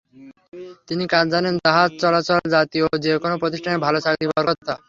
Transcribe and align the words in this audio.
তিনি 0.87 1.03
কাজ 1.13 1.25
জানেন 1.33 1.55
জাহাজ 1.59 1.89
চলাচল 2.01 2.39
জাতীয় 2.53 2.85
যে-কোনো 3.03 3.35
প্রতিষ্ঠানে 3.41 3.77
ভালো 3.85 3.97
চাকরি 4.05 4.25
পাওয়ার 4.27 4.47
কথা। 4.51 4.73